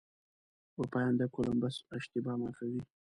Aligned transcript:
اروپایان 0.75 1.13
د 1.17 1.21
کولمبس 1.35 1.75
اشتباه 1.97 2.35
معافوي. 2.41 2.81